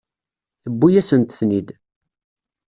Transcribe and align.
Tewwi-yasent-ten-id. 0.63 1.67